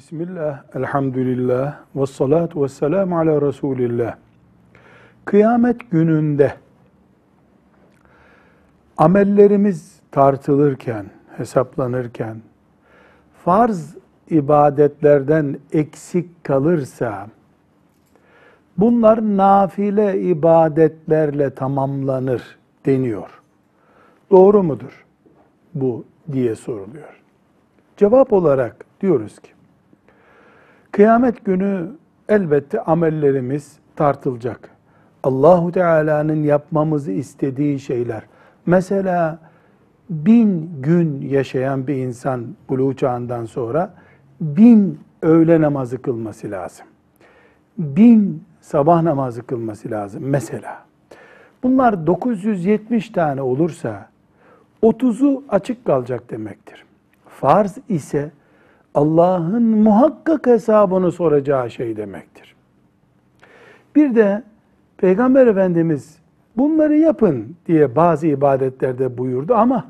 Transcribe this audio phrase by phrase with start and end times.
[0.00, 4.16] Bismillah, elhamdülillah, ve salatu ve selamu ala Resulillah.
[5.24, 6.54] Kıyamet gününde
[8.96, 11.06] amellerimiz tartılırken,
[11.36, 12.36] hesaplanırken,
[13.44, 13.96] farz
[14.30, 17.28] ibadetlerden eksik kalırsa,
[18.78, 23.42] bunlar nafile ibadetlerle tamamlanır deniyor.
[24.30, 25.06] Doğru mudur
[25.74, 27.20] bu diye soruluyor.
[27.96, 29.50] Cevap olarak diyoruz ki,
[30.92, 31.88] kıyamet günü
[32.28, 34.70] elbette amellerimiz tartılacak.
[35.22, 38.22] Allahu Teala'nın yapmamızı istediği şeyler.
[38.66, 39.38] Mesela
[40.10, 43.94] bin gün yaşayan bir insan buluğ çağından sonra
[44.40, 46.86] bin öğle namazı kılması lazım.
[47.78, 50.84] Bin sabah namazı kılması lazım mesela.
[51.62, 54.08] Bunlar 970 tane olursa
[54.82, 56.84] 30'u açık kalacak demektir.
[57.28, 58.30] Farz ise
[58.94, 62.54] Allah'ın muhakkak hesabını soracağı şey demektir.
[63.96, 64.42] Bir de
[64.96, 66.18] Peygamber Efendimiz
[66.56, 69.86] bunları yapın diye bazı ibadetlerde buyurdu ama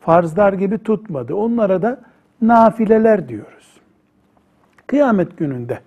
[0.00, 1.34] farzlar gibi tutmadı.
[1.34, 2.00] Onlara da
[2.42, 3.80] nafileler diyoruz.
[4.86, 5.78] Kıyamet gününde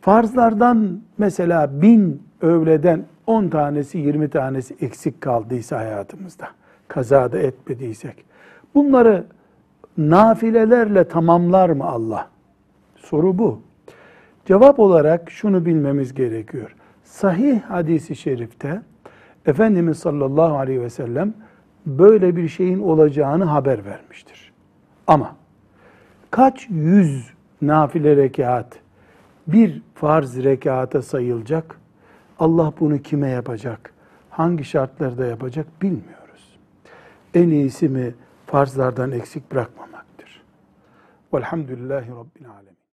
[0.00, 6.46] farzlardan mesela bin öğleden 10 tanesi 20 tanesi eksik kaldıysa hayatımızda,
[6.88, 8.24] kazada etmediysek,
[8.74, 9.24] bunları
[9.98, 12.28] nafilelerle tamamlar mı Allah?
[12.96, 13.60] Soru bu.
[14.44, 16.76] Cevap olarak şunu bilmemiz gerekiyor.
[17.04, 18.82] Sahih hadisi şerifte
[19.46, 21.34] Efendimiz sallallahu aleyhi ve sellem
[21.86, 24.52] böyle bir şeyin olacağını haber vermiştir.
[25.06, 25.36] Ama
[26.30, 27.30] kaç yüz
[27.62, 28.78] nafile rekat
[29.46, 31.80] bir farz rekata sayılacak?
[32.38, 33.92] Allah bunu kime yapacak?
[34.30, 36.58] Hangi şartlarda yapacak bilmiyoruz.
[37.34, 38.14] En iyisi mi
[38.46, 40.42] farzlardan eksik bırakmamaktır.
[41.34, 42.85] Velhamdülillahi Rabbil Alemin.